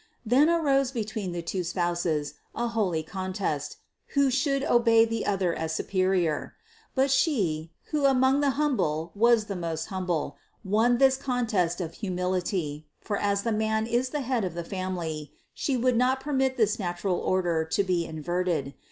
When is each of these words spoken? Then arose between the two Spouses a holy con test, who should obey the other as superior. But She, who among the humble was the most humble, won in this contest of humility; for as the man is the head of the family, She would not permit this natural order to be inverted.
Then 0.25 0.49
arose 0.49 0.89
between 0.89 1.31
the 1.31 1.43
two 1.43 1.63
Spouses 1.63 2.33
a 2.55 2.69
holy 2.69 3.03
con 3.03 3.33
test, 3.33 3.77
who 4.17 4.31
should 4.31 4.63
obey 4.63 5.05
the 5.05 5.27
other 5.27 5.53
as 5.53 5.75
superior. 5.75 6.55
But 6.95 7.11
She, 7.11 7.71
who 7.91 8.05
among 8.07 8.39
the 8.39 8.49
humble 8.57 9.11
was 9.13 9.45
the 9.45 9.55
most 9.55 9.89
humble, 9.89 10.37
won 10.63 10.93
in 10.93 10.97
this 10.97 11.17
contest 11.17 11.79
of 11.79 11.93
humility; 11.93 12.87
for 12.99 13.17
as 13.17 13.43
the 13.43 13.51
man 13.51 13.85
is 13.85 14.09
the 14.09 14.21
head 14.21 14.43
of 14.43 14.55
the 14.55 14.63
family, 14.63 15.33
She 15.53 15.77
would 15.77 15.95
not 15.97 16.19
permit 16.19 16.57
this 16.57 16.79
natural 16.79 17.17
order 17.19 17.63
to 17.63 17.83
be 17.83 18.03
inverted. 18.07 18.73